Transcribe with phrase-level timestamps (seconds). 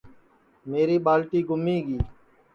[0.69, 1.97] میری ٻالٹی گُمی گی